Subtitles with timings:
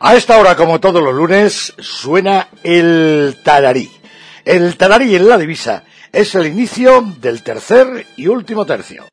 [0.00, 3.90] A esta hora, como todos los lunes, suena el tararí.
[4.44, 9.06] El tararí en la divisa es el inicio del tercer y último tercio.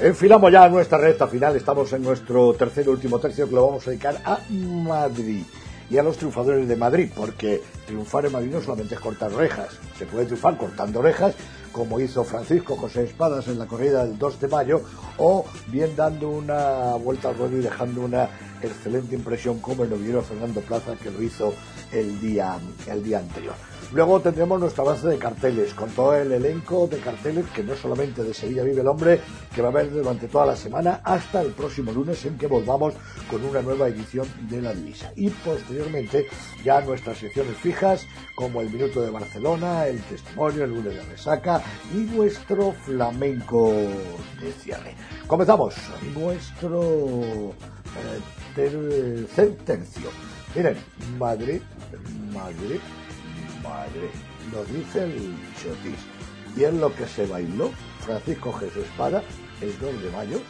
[0.00, 3.86] Enfilamos ya nuestra recta final, estamos en nuestro tercer y último tercio que lo vamos
[3.86, 5.44] a dedicar a Madrid
[5.90, 9.78] y a los triunfadores de Madrid, porque triunfar en Madrid no solamente es cortar orejas,
[9.96, 11.34] se puede triunfar cortando orejas,
[11.78, 14.82] como hizo Francisco José Espadas en la corrida del 2 de mayo,
[15.16, 18.28] o bien dando una vuelta al ruedo y dejando una
[18.60, 21.54] excelente impresión como el novillero Fernando Plaza que lo hizo
[21.92, 23.54] el día, el día anterior.
[23.92, 28.22] Luego tendremos nuestra base de carteles, con todo el elenco de carteles que no solamente
[28.22, 29.18] de Sevilla vive el hombre,
[29.54, 32.92] que va a haber durante toda la semana hasta el próximo lunes en que volvamos
[33.30, 35.10] con una nueva edición de la divisa.
[35.16, 36.26] Y posteriormente
[36.62, 41.62] ya nuestras secciones fijas, como el minuto de Barcelona, el testimonio, el lunes de resaca
[41.94, 44.94] y nuestro flamenco de cierre.
[45.26, 45.74] Comenzamos
[46.14, 47.52] nuestro
[47.96, 48.20] eh,
[48.54, 50.10] tercer tercio.
[50.54, 50.76] Miren,
[51.18, 51.62] Madrid,
[52.34, 52.80] Madrid,
[53.68, 54.10] Madre,
[54.52, 56.00] nos dice el chotis.
[56.56, 59.22] Y es lo que se bailó Francisco Jesús Espada
[59.60, 60.40] el 2 de mayo,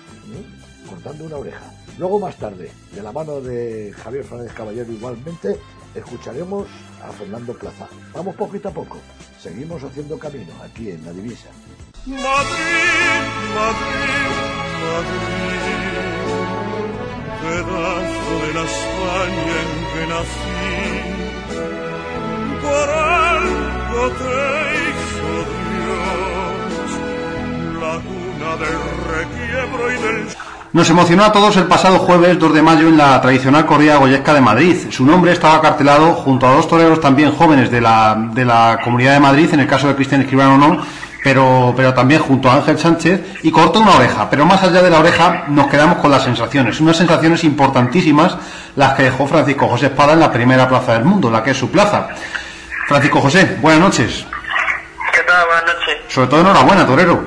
[0.89, 1.73] cortando una oreja.
[1.99, 5.59] Luego más tarde, de la mano de Javier Fernández Caballero igualmente,
[5.95, 6.69] escucharemos
[7.03, 7.89] a Fernando Plaza.
[8.15, 8.99] Vamos poquito a poco,
[9.41, 11.49] seguimos haciendo camino aquí en la divisa.
[12.06, 12.23] Madrid,
[13.55, 14.29] Madrid,
[14.85, 15.59] Madrid,
[17.43, 21.88] pedazo de la España en que nací
[30.01, 33.97] del nos emocionó a todos el pasado jueves 2 de mayo en la tradicional corrida
[33.97, 34.77] goyesca de Madrid.
[34.91, 39.15] Su nombre estaba cartelado junto a dos toreros también jóvenes de la, de la Comunidad
[39.15, 40.83] de Madrid, en el caso de Cristian Escribano no,
[41.25, 44.29] pero, pero también junto a Ángel Sánchez, y cortó una oreja.
[44.29, 48.37] Pero más allá de la oreja nos quedamos con las sensaciones, unas sensaciones importantísimas
[48.77, 51.56] las que dejó Francisco José Espada en la primera plaza del mundo, la que es
[51.56, 52.09] su plaza.
[52.88, 54.26] Francisco José, buenas noches.
[55.12, 55.47] ¿Qué tal?
[55.47, 55.97] Buenas noches.
[56.09, 57.22] Sobre todo enhorabuena, torero.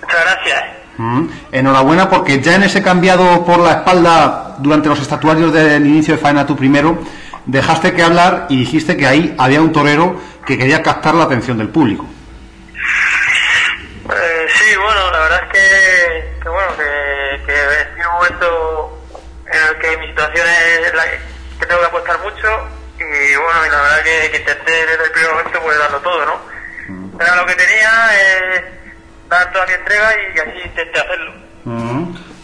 [0.00, 0.62] Muchas gracias.
[0.98, 6.14] Mm, enhorabuena porque ya en ese cambiado por la espalda durante los estatuarios del inicio
[6.14, 7.02] de Faena tú primero,
[7.44, 10.14] dejaste que hablar y dijiste que ahí había un torero
[10.46, 12.06] que quería captar la atención del público.
[14.14, 19.00] Eh, sí, bueno, la verdad es que, que bueno, que, que es un momento
[19.44, 20.46] en el que mi situación
[20.86, 21.02] es la
[21.58, 22.81] que tengo que apostar mucho
[23.32, 26.26] y bueno, y la verdad que, que intenté desde el primer momento pues darlo todo,
[26.26, 26.52] ¿no?
[27.20, 28.64] Era lo que tenía, eh,
[29.28, 31.32] dar toda mi entrega y así intenté hacerlo.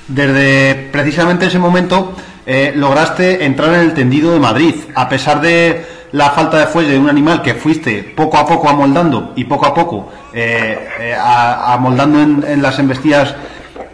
[0.09, 2.17] Desde precisamente ese momento
[2.47, 6.93] eh, lograste entrar en el tendido de Madrid, a pesar de la falta de fuelle
[6.93, 11.15] de un animal que fuiste poco a poco amoldando y poco a poco eh, eh,
[11.15, 13.35] amoldando en, en las embestidas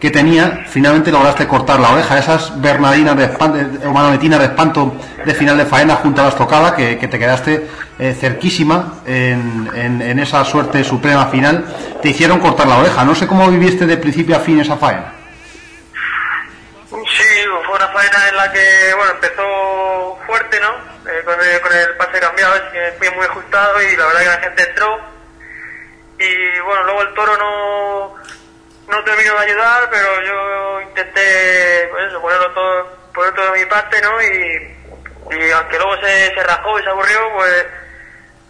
[0.05, 4.95] que tenía, finalmente lograste cortar la oreja, esas bernardinas de espanto, o manoletinas de espanto
[5.25, 7.67] de final de faena junto a la estocada, que, te quedaste
[7.99, 11.65] eh, cerquísima en, en- esa suerte suprema final,
[12.03, 13.03] te hicieron cortar la oreja.
[13.03, 15.11] No sé cómo viviste de principio a fin esa faena.
[16.91, 17.35] Sí,
[17.65, 20.69] fue una faena en la que, bueno, empezó fuerte, ¿no?
[21.11, 22.53] Eh, con, el, con el pase cambiado,
[22.99, 24.99] fui muy ajustado y la verdad que la gente entró.
[26.19, 28.15] Y bueno, luego el toro no,
[28.89, 33.97] no terminó de ayudar, pero yo intenté, pues ponerlo todo, poner todo de mi parte,
[34.03, 34.21] ¿no?
[34.23, 37.67] Y, y aunque luego se, se rajó y se aburrió, pues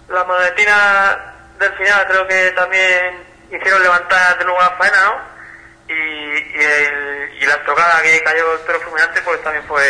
[0.09, 1.17] las monetinas
[1.59, 5.35] del final creo que también hicieron levantar de nuevo la faena, ¿no?
[5.89, 9.83] Y, y, el- y la estocada que cayó el toro fulminante pues también fue,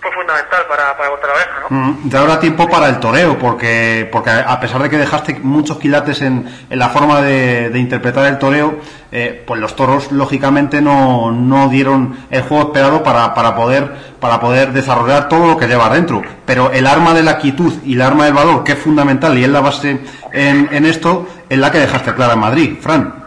[0.00, 1.66] fue fundamental para, para vuestra oveja, ¿no?
[1.70, 5.78] Mm, de ahora tiempo para el toreo, porque, porque a pesar de que dejaste muchos
[5.78, 8.78] quilates en, en la forma de, de interpretar el toreo,
[9.18, 13.90] eh, pues los toros lógicamente no, no dieron el juego esperado para, para, poder,
[14.20, 16.20] para poder desarrollar todo lo que lleva dentro.
[16.44, 19.44] Pero el arma de la quietud y el arma del valor, que es fundamental y
[19.44, 20.00] es la base
[20.34, 22.78] en, esto, es la que dejaste clara en Madrid.
[22.78, 23.24] Fran.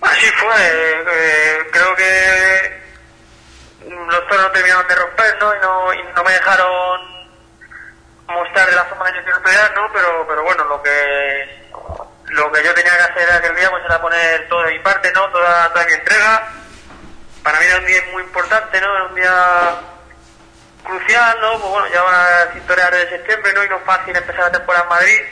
[0.00, 2.82] Así fue, eh, creo que
[3.88, 5.54] los toros terminaron de romper, ¿no?
[5.54, 7.00] Y no, y no me dejaron
[8.26, 9.82] mostrar de la forma que yo quiero pelear, ¿no?
[9.92, 11.65] Pero, pero bueno, lo que
[12.28, 15.12] lo que yo tenía que hacer aquel día pues era poner todo de mi parte,
[15.12, 15.28] ¿no?
[15.30, 16.48] Toda, toda mi entrega.
[17.42, 18.92] Para mí era un día muy importante, ¿no?
[18.94, 19.74] Era un día
[20.84, 21.52] crucial, ¿no?
[21.60, 23.64] Pues bueno, ya van a de septiembre, ¿no?
[23.64, 25.22] Y no es fácil empezar la temporada en Madrid.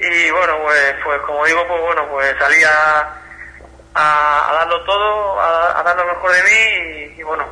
[0.00, 3.14] Y bueno, pues, pues como digo, pues bueno, pues salí a,
[3.94, 7.44] a, a darlo todo, a, a, dar lo mejor de mí y, y bueno,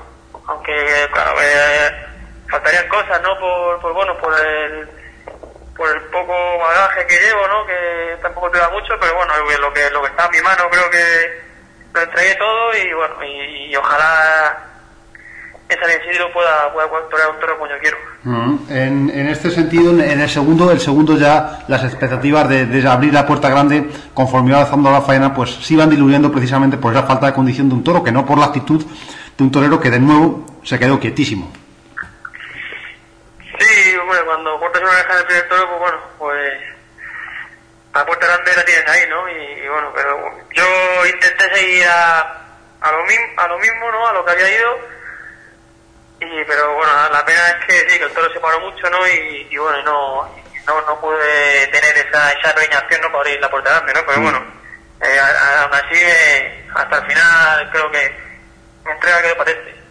[0.47, 2.07] aunque claro, eh,
[2.49, 3.37] faltarían cosas, ¿no?
[3.41, 4.89] Por, por bueno, por el
[5.77, 7.67] por el poco bagaje que llevo, ¿no?
[7.67, 10.65] Que tampoco te da mucho, pero bueno, lo que lo que está en mi mano
[10.71, 11.47] creo que
[11.95, 14.67] lo entregué todo y bueno, y, y ojalá
[15.69, 17.97] en San Isidro pueda, pueda torear un toro como yo quiero.
[18.69, 23.13] En, en, este sentido, en el segundo, el segundo ya las expectativas de, de, abrir
[23.13, 27.05] la puerta grande conforme iba avanzando la faena, pues se iban diluyendo precisamente por esa
[27.05, 28.85] falta de condición de un toro, que no por la actitud
[29.37, 31.51] de un torero que de nuevo se quedó quietísimo.
[33.59, 36.63] Sí, bueno, cuando cortas una oreja del primer toro, pues bueno, pues
[37.95, 39.29] la puerta grande la tienes ahí, ¿no?
[39.29, 42.21] Y, y bueno, pero yo intenté seguir a,
[42.81, 44.07] a, lo mismo, a lo mismo, ¿no?
[44.07, 44.79] A lo que había ido.
[46.21, 49.07] Y, pero bueno, la pena es que sí, que el toro se paró mucho, ¿no?
[49.07, 50.35] Y, y bueno, no,
[50.67, 53.09] no, no pude tener esa, esa reñación, ¿no?
[53.09, 54.07] Para abrir la puerta grande, ¿no?
[54.07, 54.45] Pero bueno,
[55.01, 55.19] eh,
[55.63, 58.15] aún así, eh, hasta el final creo que
[58.85, 59.86] mi entrega quedó patente.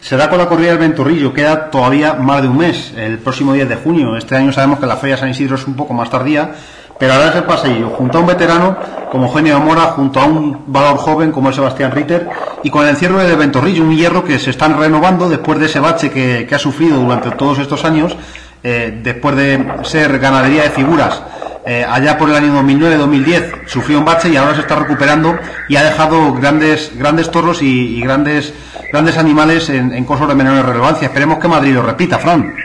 [0.00, 3.52] Se da con la corrida del Ventorrillo, queda todavía más de un mes, el próximo
[3.52, 4.16] 10 de junio.
[4.16, 6.52] Este año sabemos que la Feria San Isidro es un poco más tardía,
[6.96, 8.76] pero ahora es el paseillo, junto a un veterano
[9.10, 12.28] como Eugenio Mora, junto a un valor joven como el Sebastián Ritter,
[12.62, 15.80] y con el encierro del Ventorrillo, un hierro que se están renovando después de ese
[15.80, 18.16] bache que, que ha sufrido durante todos estos años,
[18.62, 21.20] eh, después de ser ganadería de figuras
[21.64, 25.38] eh, allá por el año 2009-2010 sufrió un bache y ahora se está recuperando
[25.68, 28.52] y ha dejado grandes grandes toros y, grandes
[28.90, 31.06] grandes animales en, en, cosas de menor relevancia.
[31.06, 32.56] Esperemos que Madrid lo repita, Fran.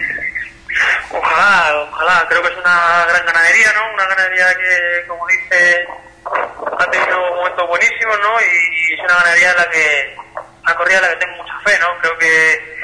[1.12, 2.26] Ojalá, ojalá.
[2.28, 3.94] Creo que es una gran ganadería, ¿no?
[3.94, 5.88] Una ganadería que, como dice,
[6.80, 8.42] ha tenido momentos buenísimos, ¿no?
[8.42, 10.16] Y, es una ganadería en la que,
[10.64, 11.88] una corrida en la que tengo mucha fe, ¿no?
[12.02, 12.78] Creo que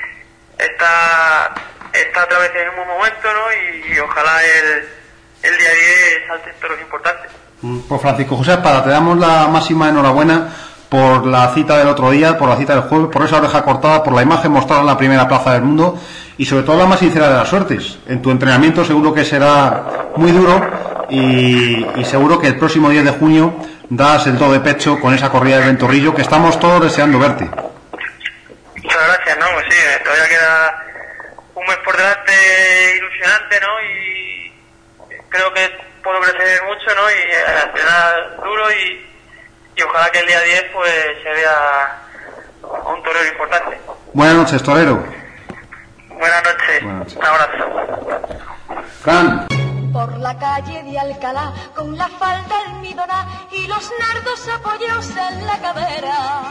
[0.60, 1.54] está,
[1.92, 3.52] está otra vez en un buen momento, ¿no?
[3.52, 5.03] Y, y ojalá el
[5.44, 7.32] el día 10 salte toros importantes.
[7.88, 10.50] Pues Francisco José Espada, te damos la máxima enhorabuena
[10.90, 14.04] por la cita del otro día, por la cita del jueves, por esa oreja cortada,
[14.04, 15.98] por la imagen mostrada en la primera plaza del mundo
[16.38, 17.98] y sobre todo la más sincera de las suertes.
[18.08, 20.62] En tu entrenamiento seguro que será muy duro
[21.10, 23.56] y, y seguro que el próximo 10 de junio
[23.90, 27.46] das el todo de pecho con esa corrida del ventorrillo que estamos todos deseando verte.
[28.76, 29.46] Muchas gracias, ¿no?
[29.54, 30.84] Pues sí, todavía queda
[31.56, 32.34] un mes por delante
[32.98, 33.82] ilusionante, ¿no?
[33.82, 34.13] Y
[35.34, 35.68] creo que
[36.04, 37.10] puedo crecer mucho, ¿no?
[37.10, 39.06] Y eh, entrenar duro y,
[39.76, 40.94] y ojalá que el día 10 pues
[41.24, 42.00] se vea
[42.86, 43.80] un torero importante.
[44.14, 45.04] Buenas noches, torero.
[46.10, 46.84] Buenas noches.
[46.84, 47.16] Buenas noches.
[47.18, 48.88] Un abrazo.
[49.02, 49.48] Fran.
[49.92, 55.58] Por la calle de Alcalá, con la falda almidona y los nardos apoyados en la
[55.60, 56.44] cadera.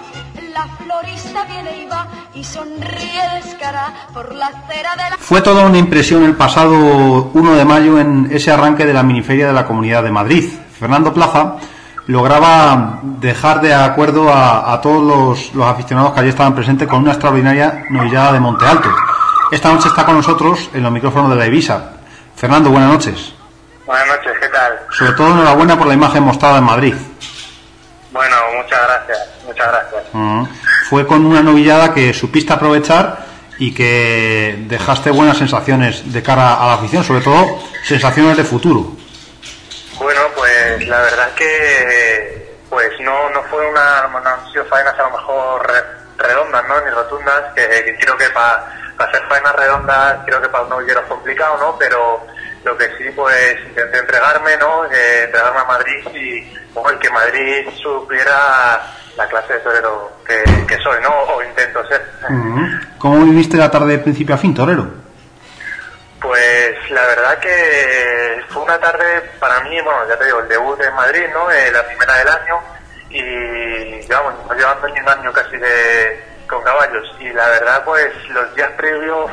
[0.53, 5.17] La florista viene y va y sonríe descara por la acera de la...
[5.19, 9.47] Fue toda una impresión el pasado 1 de mayo en ese arranque de la miniferia
[9.47, 10.53] de la Comunidad de Madrid.
[10.79, 11.57] Fernando Plaza
[12.07, 17.01] lograba dejar de acuerdo a, a todos los, los, aficionados que allí estaban presentes con
[17.01, 18.91] una extraordinaria novillada de Monte Alto.
[19.51, 21.93] Esta noche está con nosotros en los micrófonos de la Ibiza.
[22.37, 23.33] Fernando, buenas noches.
[23.87, 24.73] Buenas noches, ¿qué tal?
[24.91, 26.95] Sobre todo enhorabuena por la imagen mostrada en Madrid.
[28.13, 30.03] Bueno, muchas gracias, muchas gracias.
[30.13, 30.49] Uh -huh.
[30.89, 33.27] Fue con una novillada que supiste aprovechar
[33.59, 38.93] y que dejaste buenas sensaciones de cara a la afición, sobre todo sensaciones de futuro.
[39.99, 44.99] Bueno, pues la verdad es que pues no, no fue una, no han sido faenas
[44.99, 45.73] a lo mejor
[46.17, 46.81] redondas, ¿no?
[46.81, 48.65] Ni rotundas, que, que creo que para
[48.97, 51.77] pa hacer faenas redondas creo que para un novillero es complicado, ¿no?
[51.79, 52.27] Pero
[52.65, 54.85] lo que sí, pues intenté entregarme, ¿no?
[54.87, 58.81] Eh, entregarme a Madrid y bueno, que Madrid supiera
[59.17, 61.11] la clase de torero que, que soy, ¿no?
[61.11, 62.03] O intento ser.
[62.99, 64.89] ¿Cómo viviste la tarde de principio a fin, torero?
[66.21, 69.05] Pues la verdad que fue una tarde
[69.41, 71.51] para mí, bueno, ya te digo, el debut en Madrid, ¿no?
[71.51, 72.61] Eh, la primera del año
[73.11, 77.17] y, digamos, no llevando ni un año casi de con caballos.
[77.19, 79.31] Y la verdad, pues los días previos,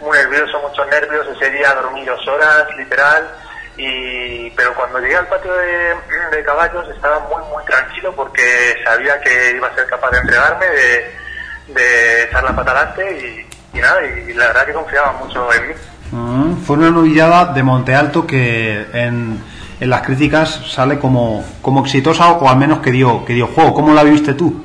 [0.00, 1.26] muy nervioso, muchos nervios.
[1.36, 3.28] Ese día dormí dos horas, literal.
[3.76, 9.56] Y, pero cuando llegué al patio de, caballos estaba muy, muy tranquilo porque sabía que
[9.56, 14.46] iba a ser capaz de entregarme, de, echar la pata adelante y, nada, y, la
[14.46, 15.74] verdad que confiaba mucho en mí.
[16.12, 19.42] Mm, fue una novillada de Monte Alto que en,
[19.80, 23.74] en las críticas sale como, como exitosa o al menos que dio, que dio juego.
[23.74, 24.64] ¿Cómo la viste tú?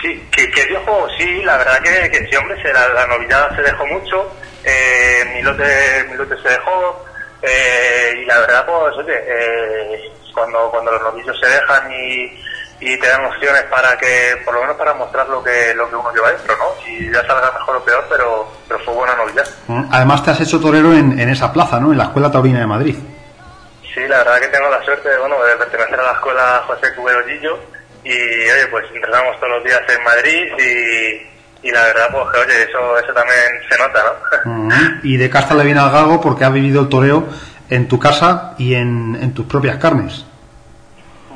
[0.00, 0.71] Sí, que, que
[1.16, 4.30] sí, la verdad que, que sí, hombre, se, la, la, novillada se dejó mucho,
[4.64, 7.04] eh, Milote, Milote se dejó,
[7.42, 12.42] eh, y la verdad, pues, oye, eh, cuando, cuando los novillos se dejan y,
[12.80, 15.96] y te dan opciones para que, por lo menos para mostrar lo que, lo que
[15.96, 16.88] uno lleva dentro, ¿no?
[16.88, 19.50] Y ya salga mejor o peor, pero, pero fue buena novillada.
[19.68, 21.92] Mm, además te has hecho torero en, en esa plaza, ¿no?
[21.92, 22.96] En la Escuela Taurina de Madrid.
[23.94, 27.24] Sí, la verdad que tengo la suerte, bueno, de pertenecer a la Escuela José Cubero
[27.26, 27.58] Gillo
[28.04, 30.52] y oye, pues entrenamos todos los días en Madrid
[31.62, 34.02] y, la verdad, pues que oye, eso, eso también se nota,
[34.44, 34.68] ¿no?
[35.02, 37.28] Y de casta le viene al gago porque ha vivido el toreo
[37.70, 40.24] en tu casa y en, en tus propias carnes.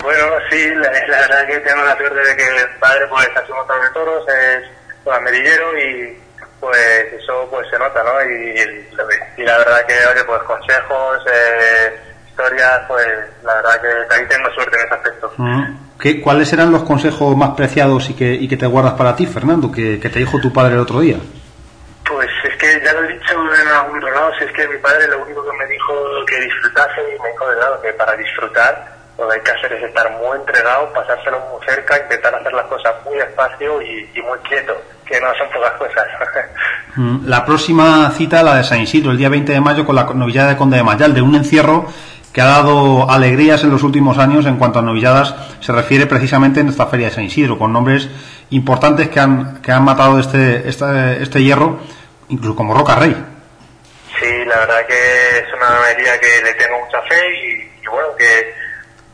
[0.03, 3.57] Bueno, sí, la, verdad que tengo la suerte de que el padre pues ha sido
[3.57, 4.65] montador de toros, es
[5.03, 6.19] pues, merillero y
[6.61, 8.23] pues eso pues se nota, ¿no?
[8.25, 8.61] Y,
[9.37, 11.97] y, la verdad que, oye, pues consejos, eh,
[12.29, 13.07] historias, pues
[13.43, 15.33] la verdad que ahí tengo suerte en ese aspecto.
[15.99, 19.27] ¿Qué, ¿Cuáles eran los consejos más preciados y que, y que te guardas para ti,
[19.27, 21.17] Fernando, que, te dijo tu padre el otro día?
[22.07, 25.25] Pues es que ya lo he dicho en algún lado, es que mi padre lo
[25.25, 25.95] único que me dijo
[26.27, 29.73] que disfrutase y me dijo de lado que para disfrutar lo que hay que hacer
[29.73, 34.39] es estar muy entregado, pasárselo muy cerca, intentar hacer las cosas muy despacio y, muy
[34.41, 34.75] quieto,
[35.07, 36.07] que no son pocas cosas.
[36.99, 40.05] Mm, la próxima cita, la de San Isidro, el día 20 de mayo, con la
[40.05, 41.85] novillada de Conde de Mayal, de un encierro
[42.33, 46.61] que ha dado alegrías en los últimos años en cuanto a novilladas se refiere precisamente
[46.61, 48.09] en esta feria de San Isidro, con nombres
[48.51, 51.79] importantes que han, que han matado este, este, este hierro,
[52.29, 53.15] incluso como Roca Rey.
[54.19, 58.55] Sí, la verdad que es una ganadería que le tengo mucha fe y, bueno, que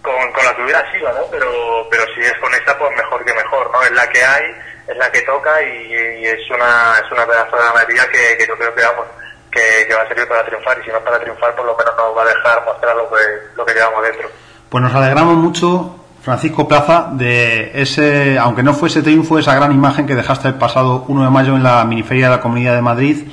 [0.02, 1.22] con, con, la que hubiera sido, ¿no?
[1.30, 3.82] Pero, pero si es con esta, pues mejor que mejor, ¿no?
[3.82, 4.44] Es la que hay,
[4.88, 8.56] es la que toca y, es una es una pedazo de ganadería que, que yo
[8.56, 9.06] creo que vamos
[9.52, 12.16] que, va a servir para triunfar y si no para triunfar por lo menos nos
[12.16, 13.22] va a dejar mostrar lo que,
[13.54, 14.28] lo que llevamos dentro.
[14.70, 20.06] Pues nos alegramos mucho, Francisco Plaza, de ese, aunque no fuese triunfo, esa gran imagen
[20.06, 23.24] que dejaste el pasado 1 de mayo en la miniferia de la Comunidad de Madrid,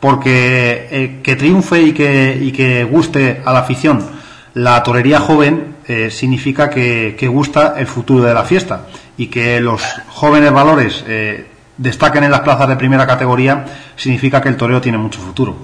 [0.00, 4.20] porque eh, que triunfe y que, y que guste a la afición
[4.54, 9.82] la torería joven eh, significa que, gusta el futuro de la fiesta y que los
[10.08, 13.64] jóvenes valores eh, destaquen en las plazas de primera categoría,
[13.96, 15.56] significa que el toreo tiene mucho futuro.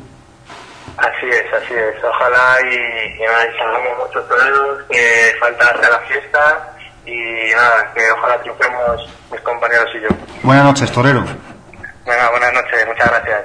[0.96, 2.04] Así es, así es.
[2.26, 8.40] Ojalá y, y salgamos muchos toreros, que falta hacer la fiesta y nada, que ojalá
[8.40, 10.08] triunfemos mis compañeros y yo.
[10.42, 11.24] Buenas noches, torero.
[12.04, 13.42] Venga, buenas noches, muchas gracias.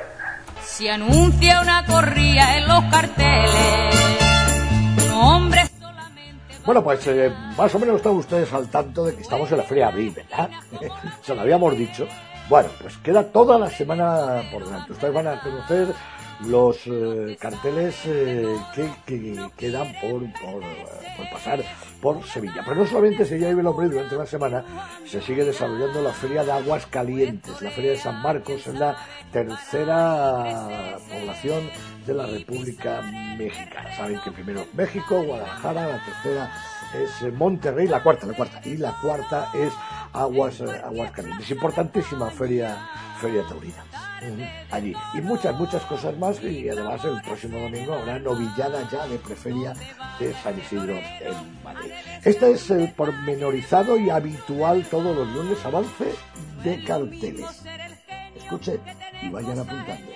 [0.63, 3.95] Se anuncia una corrida en los carteles,
[5.13, 6.57] hombres solamente...
[6.65, 9.63] Bueno, pues eh, más o menos están ustedes al tanto de que estamos en la
[9.63, 10.49] Feria Abril, ¿verdad?
[11.21, 12.07] Se lo habíamos dicho.
[12.49, 14.91] Bueno, pues queda toda la semana por delante.
[14.93, 15.93] Ustedes van a conocer
[16.45, 18.55] los eh, carteles eh,
[19.05, 21.63] que, quedan por, por, pasar
[22.01, 22.63] por Sevilla.
[22.65, 24.65] Pero no solamente Sevilla y Belombre, durante la semana
[25.05, 27.61] se sigue desarrollando la Feria de Aguas Calientes.
[27.61, 28.97] La Feria de San Marcos es la
[29.31, 31.69] tercera población
[32.05, 33.01] de la República
[33.37, 33.95] Mexicana.
[33.95, 36.51] Saben que primero México, Guadalajara, la tercera
[36.93, 39.71] es Monterrey, la cuarta, la cuarta, y la cuarta es
[40.13, 41.49] Aguas, eh, Aguas Calientes.
[41.51, 42.77] Importantísima feria,
[43.19, 44.10] feria taurina.
[44.69, 44.93] Allí.
[45.13, 46.41] Y muchas, muchas cosas más.
[46.43, 49.73] Y además el próximo domingo habrá novillada ya de preferia
[50.19, 51.91] de San Isidro en Madrid.
[52.23, 56.13] Este es el pormenorizado y habitual todos los lunes avance
[56.63, 57.63] de carteles.
[58.35, 58.79] Escuchen
[59.21, 60.11] y vayan apuntando.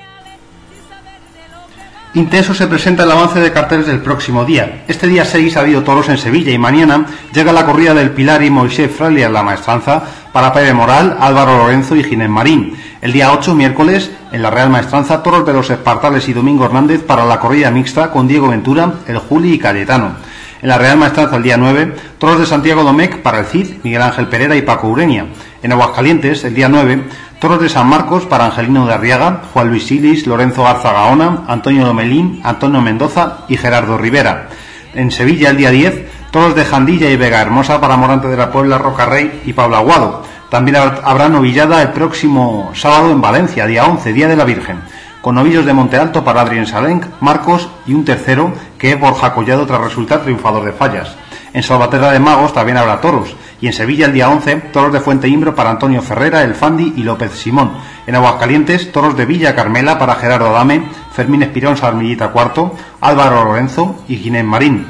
[2.14, 4.84] Intenso se presenta el avance de carteles del próximo día.
[4.88, 8.42] Este día 6 ha habido toros en Sevilla y mañana llega la corrida del Pilar
[8.42, 12.78] y Moisés Fraile a la maestranza para Pepe Moral, Álvaro Lorenzo y Ginés Marín.
[13.02, 17.02] El día 8, miércoles, en la Real Maestranza, toros de los Espartales y Domingo Hernández
[17.04, 20.16] para la corrida mixta con Diego Ventura, el Juli y Cayetano.
[20.62, 24.02] En la Real Maestranza el día 9, toros de Santiago Domecq para el Cid, Miguel
[24.02, 25.28] Ángel Pereira y Paco Ureña.
[25.62, 27.04] En Aguascalientes, el día 9,
[27.46, 31.86] Toros de San Marcos para Angelino de Arriaga, Juan Luis Silis, Lorenzo Garza Gaona, Antonio
[31.86, 34.50] Domelín, Antonio Mendoza y Gerardo Rivera.
[34.96, 38.52] En Sevilla el día 10, toros de Jandilla y Vega Hermosa para Morante de la
[38.52, 40.24] Puebla, Roca Rey y Pablo Aguado.
[40.50, 44.80] También habrá novillada el próximo sábado en Valencia, día 11, Día de la Virgen,
[45.22, 49.36] con novillos de Monte Alto para Adrien Salenc, Marcos y un tercero que es Borja
[49.36, 51.16] Collado tras resultar triunfador de fallas.
[51.56, 53.34] En Salvaterra de Magos también habrá toros.
[53.62, 56.96] Y en Sevilla el día 11, toros de Fuente Imbro para Antonio Ferrera, El Fandi
[56.98, 57.72] y López Simón.
[58.06, 60.84] En Aguascalientes, toros de Villa Carmela para Gerardo Adame,
[61.14, 64.86] Fermín Espirón Sarmillita IV, Álvaro Lorenzo y Ginés Marín.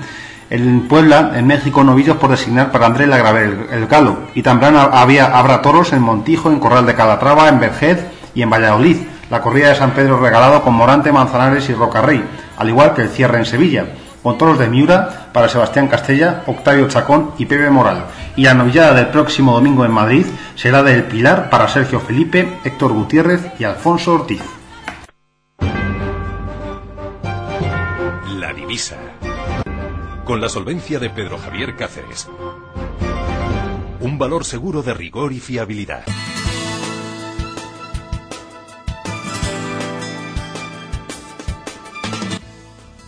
[0.49, 4.17] En Puebla, en México, novillos por designar para Andrés Lagraver el, Galo.
[4.33, 8.49] Y también había, habrá toros en Montijo, en Corral de Calatrava, en Vergez y en
[8.49, 8.97] Valladolid.
[9.29, 12.23] La corrida de San Pedro regalado con Morante, Manzanares y Rocarrey,
[12.57, 13.85] al igual que el cierre en Sevilla,
[14.25, 18.07] con toros de Miura para Sebastián Castella, Octavio Chacón y Pepe Moral.
[18.35, 22.93] Y la novillada del próximo domingo en Madrid será del Pilar para Sergio Felipe, Héctor
[22.93, 24.41] Gutiérrez y Alfonso Ortiz.
[28.39, 28.95] La divisa
[30.23, 32.27] con la solvencia de Pedro Javier Cáceres.
[33.99, 36.03] Un valor seguro de rigor y fiabilidad.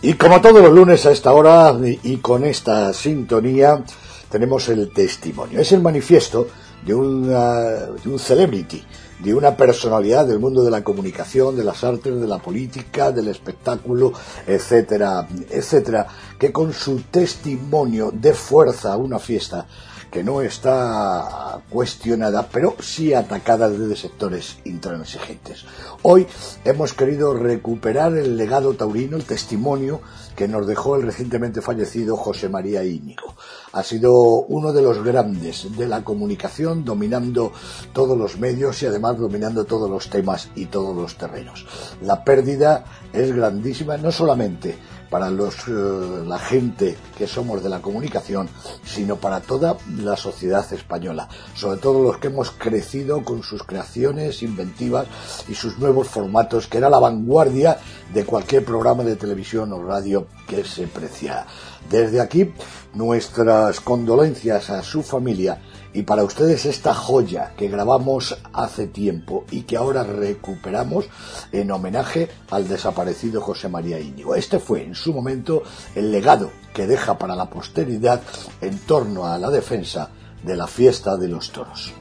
[0.08, 3.84] Y como todos los lunes a esta hora y con esta sintonía,
[4.30, 5.60] tenemos el testimonio.
[5.60, 6.48] Es el manifiesto
[6.82, 8.82] de, de un celebrity,
[9.18, 13.28] de una personalidad del mundo de la comunicación, de las artes, de la política, del
[13.28, 14.14] espectáculo,
[14.46, 16.06] etcétera, etcétera,
[16.38, 19.66] que con su testimonio de fuerza a una fiesta
[20.10, 25.64] que no está cuestionada, pero sí atacada desde sectores intransigentes.
[26.02, 26.26] Hoy
[26.64, 30.00] hemos querido recuperar el legado taurino, el testimonio
[30.34, 33.34] que nos dejó el recientemente fallecido José María Íñigo.
[33.72, 37.52] Ha sido uno de los grandes de la comunicación, dominando
[37.92, 41.66] todos los medios y además dominando todos los temas y todos los terrenos.
[42.02, 44.76] La pérdida es grandísima, no solamente
[45.10, 48.48] para los, eh, la gente que somos de la comunicación,
[48.84, 54.42] sino para toda la sociedad española, sobre todo los que hemos crecido con sus creaciones
[54.42, 55.06] inventivas
[55.48, 57.78] y sus nuevos formatos, que era la vanguardia
[58.12, 61.46] de cualquier programa de televisión o radio que se preciara.
[61.90, 62.52] Desde aquí,
[62.94, 65.58] nuestras condolencias a su familia
[65.98, 71.06] y para ustedes esta joya que grabamos hace tiempo y que ahora recuperamos
[71.50, 74.36] en homenaje al desaparecido José María Íñigo.
[74.36, 75.64] Este fue en su momento
[75.96, 78.22] el legado que deja para la posteridad
[78.60, 80.10] en torno a la defensa
[80.44, 81.92] de la fiesta de los toros.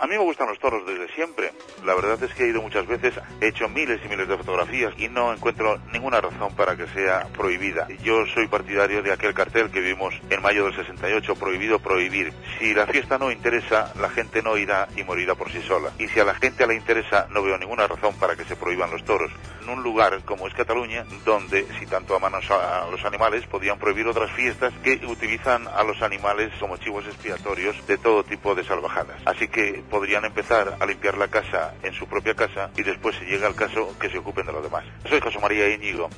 [0.00, 1.52] A mí me gustan los toros desde siempre.
[1.84, 4.94] La verdad es que he ido muchas veces, he hecho miles y miles de fotografías
[4.96, 7.86] y no encuentro ninguna razón para que sea prohibida.
[8.02, 12.32] Yo soy partidario de aquel cartel que vimos en mayo del 68, prohibido prohibir.
[12.58, 15.92] Si la fiesta no interesa, la gente no irá y morirá por sí sola.
[15.98, 18.90] Y si a la gente le interesa, no veo ninguna razón para que se prohíban
[18.90, 19.30] los toros.
[19.62, 24.06] En un lugar como es Cataluña, donde si tanto aman a los animales, podían prohibir
[24.06, 29.20] otras fiestas que utilizan a los animales como chivos expiatorios de todo tipo de salvajadas.
[29.26, 33.26] Así que podrían empezar a limpiar la casa en su propia casa y después si
[33.26, 34.84] llega el caso que se ocupen de los demás.
[35.08, 36.08] Soy José María Íñigo.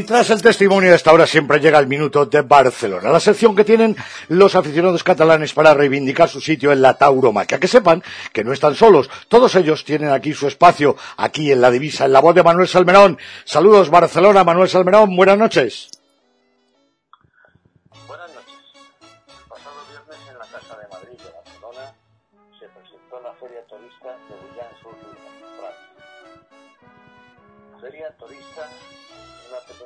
[0.00, 3.54] Y tras el testimonio de esta hora siempre llega el minuto de Barcelona, la sección
[3.54, 3.94] que tienen
[4.28, 7.60] los aficionados catalanes para reivindicar su sitio en la tauromaquia.
[7.60, 11.70] Que sepan que no están solos, todos ellos tienen aquí su espacio, aquí en la
[11.70, 13.18] divisa, en la voz de Manuel Salmerón.
[13.44, 15.99] Saludos Barcelona, Manuel Salmerón, buenas noches.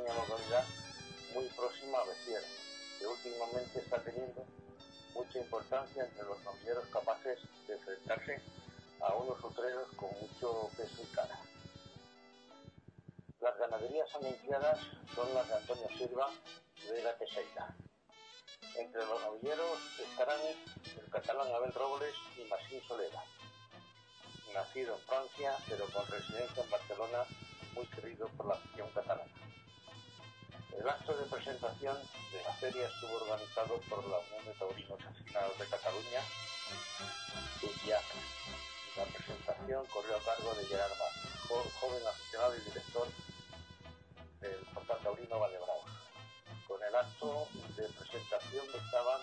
[0.04, 0.64] Pequeña localidad
[1.34, 2.46] muy próxima a Beciera,
[2.98, 4.44] que últimamente está teniendo
[5.14, 8.40] mucha importancia entre los novilleros capaces de enfrentarse
[9.00, 11.38] a unos utreros con mucho peso y cara.
[13.40, 14.78] Las ganaderías anunciadas
[15.14, 16.30] son las de Antonio Silva
[16.82, 17.74] y Vega Teseira.
[18.76, 23.22] Entre los novilleros estarán el catalán Abel Robles y Masín Solera,
[24.52, 27.24] nacido en Francia pero con residencia en Barcelona,
[27.74, 29.43] muy querido por la afición catalana.
[30.78, 31.96] El acto de presentación
[32.32, 36.20] de la feria estuvo organizado por la Unión de Taurinos Aficionados de Cataluña,
[37.62, 38.04] UTIAC.
[38.96, 43.08] La presentación corrió a cargo de Gerard Vaz, joven aficionado y director
[44.40, 45.84] del portal taurino Vallebravo.
[46.66, 49.20] Con el acto de presentación estaban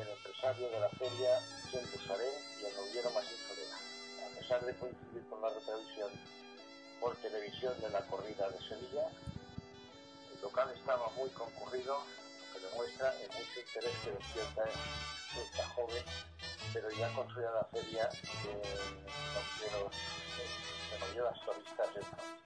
[0.00, 1.40] el empresario de la feria,
[1.70, 3.76] Jean Busarén, y el novillero Masín Solera.
[4.26, 6.10] A pesar de coincidir con la retransmisión
[7.00, 9.08] por televisión de la corrida de Sevilla,
[10.42, 14.64] local estaba muy concurrido, lo que demuestra el mucho interés que despierta
[15.36, 16.04] esta joven,
[16.72, 18.52] pero ya construida la feria de
[19.34, 19.92] novilleros,
[20.90, 22.40] de novilleras turistas en Francia.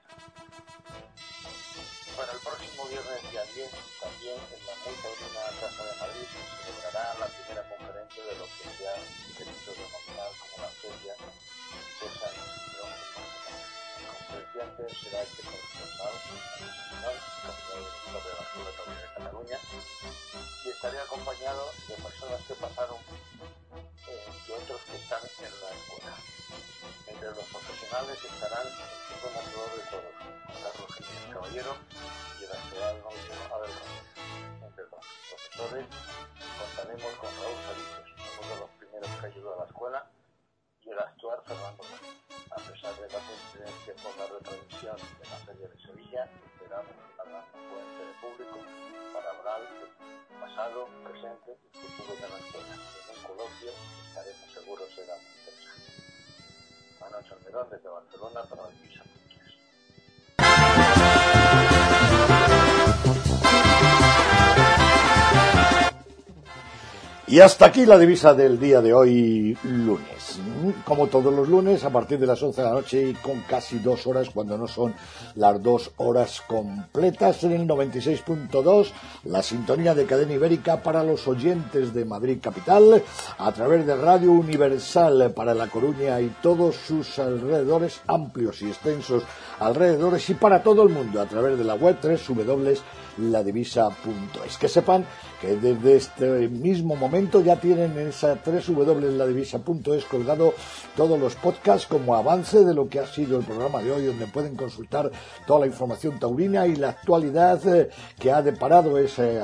[2.17, 6.41] Para el próximo viernes día 10, también en la muy taurina Casa de Madrid, se
[6.63, 8.65] celebrará la primera conferencia de lo que
[9.35, 9.45] se
[14.85, 16.13] Será el corresponsal
[16.61, 17.17] nacional,
[18.13, 19.59] de la Taurina de Cataluña,
[20.63, 22.99] y estaré acompañado de personas que pasaron
[24.09, 26.17] eh, y otros que están en la escuela.
[27.07, 28.73] Entre los profesionales estarán el
[29.09, 30.15] chico natural de todos,
[30.53, 31.77] Carlos Jiménez Caballero
[32.39, 33.73] y el actual novio Abel.
[34.69, 35.87] Entre los profesores
[36.61, 38.05] contaremos con Raúl Felices,
[38.39, 40.11] uno de los primeros que ayudó a la escuela,
[40.83, 42.24] y el actual Fernando Gómez.
[42.55, 47.25] A pesar de la coincidencia con la retransmisión de la Feria de Sevilla, esperamos a
[47.27, 48.59] la fuente de público
[49.13, 49.91] para hablar del
[50.39, 52.75] pasado, presente y futuro de la escuela.
[52.79, 53.73] En un coloquio
[54.07, 55.93] estaremos seguros será muy interesante.
[57.01, 59.03] Manuel Salmerón desde Barcelona para la Divisa.
[67.35, 70.39] Y hasta aquí la divisa del día de hoy, lunes.
[70.85, 73.81] Como todos los lunes, a partir de las 11 de la noche y con casi
[73.81, 74.95] dos horas, cuando no son
[75.35, 78.87] las dos horas completas, en el 96.2,
[79.25, 83.03] la sintonía de cadena ibérica para los oyentes de Madrid Capital,
[83.37, 89.25] a través de Radio Universal para La Coruña y todos sus alrededores, amplios y extensos
[89.59, 91.99] alrededores, y para todo el mundo, a través de la web
[93.17, 94.59] www.ladivisa.es.
[94.59, 95.07] Que sepan
[95.41, 100.55] que desde este mismo momento ya tienen en esa www.ladivisa.es colgado
[100.97, 104.27] todos los podcasts como avance de lo que ha sido el programa de hoy, donde
[104.27, 105.11] pueden consultar
[105.47, 109.41] toda la información taurina y la actualidad eh, que ha deparado ese.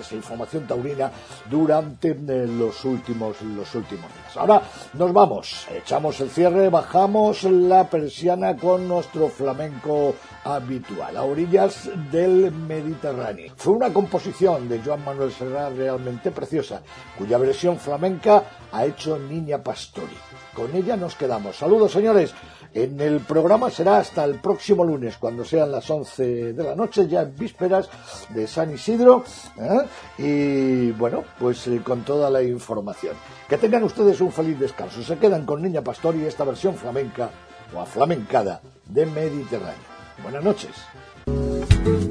[0.00, 1.10] Esa información taurina
[1.50, 4.36] durante eh, los últimos los últimos días.
[4.36, 4.62] Ahora
[4.94, 12.52] nos vamos, echamos el cierre, bajamos la persiana con nuestro flamenco habitual, a orillas del
[12.52, 13.52] Mediterráneo.
[13.56, 16.82] Fue una composición de Joan Manuel Serrat realmente preciosa,
[17.16, 20.16] cuya versión flamenca ha hecho Niña Pastori.
[20.54, 21.56] Con ella nos quedamos.
[21.56, 22.32] Saludos, señores.
[22.74, 27.06] En el programa será hasta el próximo lunes, cuando sean las 11 de la noche,
[27.06, 27.88] ya en vísperas
[28.30, 29.24] de San Isidro.
[29.56, 29.86] ¿eh?
[30.18, 33.14] Y bueno, pues eh, con toda la información.
[33.48, 35.04] Que tengan ustedes un feliz descanso.
[35.04, 37.30] Se quedan con Niña Pastori y esta versión flamenca
[37.72, 39.94] o aflamencada de Mediterráneo.
[40.24, 40.72] Buenas noches.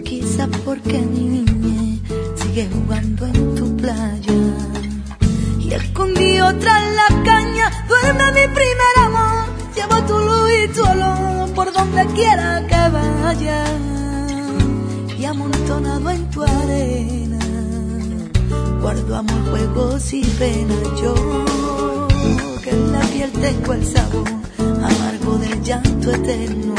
[0.05, 1.99] Quizá porque mi niña
[2.35, 4.33] sigue jugando en tu playa.
[5.59, 9.02] Y tras la caña duerme mi primer
[9.93, 10.07] amor.
[10.07, 13.63] Llevo tu luz y tu olor por donde quiera que vaya.
[15.17, 17.39] Y amontonado en tu arena,
[18.81, 21.01] guardo amor, juegos y penas.
[21.01, 21.13] Yo
[22.63, 24.27] que en la piel tengo el sabor
[24.59, 26.75] amargo del llanto eterno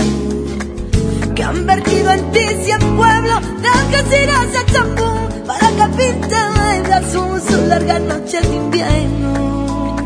[1.35, 6.93] que han vertido en ti cien pueblos de Algeciras a Champú para que pinten de
[6.93, 9.97] azul sus largas noches de invierno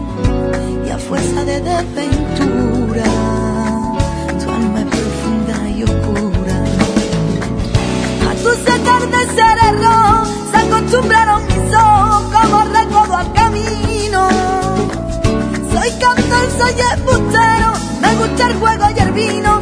[0.86, 2.67] y a fuerza de desventura
[10.88, 14.28] acostumbraron mis ojos como recodo al camino.
[15.70, 19.57] Soy cantor, soy embustero me gusta el juego y el vino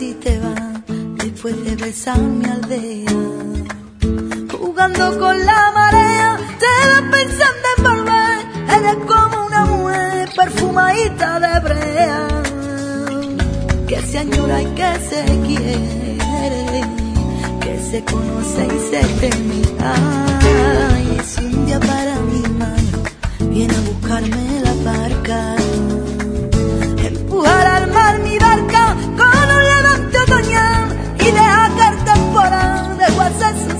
[0.00, 0.82] y te vas
[1.18, 3.10] después de besar mi aldea.
[4.50, 8.38] Jugando con la marea, te vas pensando en volver.
[8.76, 12.28] Eres como una mujer perfumadita de brea
[13.88, 16.82] que se añora y que se quiere,
[17.60, 19.62] que se conoce y se teme.
[19.80, 22.98] Ay, si un día para mi mano
[23.50, 25.56] viene a buscarme la barca
[27.06, 28.75] empujar al mar mi barca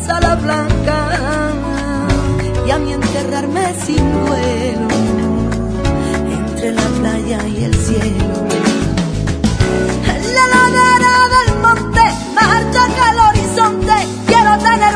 [0.07, 0.99] sala blanca
[2.66, 4.88] y a mí enterrarme sin duelo
[6.38, 8.27] entre la playa y el cielo.
[10.37, 12.05] La ladera del monte
[12.37, 13.95] alta que el horizonte
[14.27, 14.95] quiero tener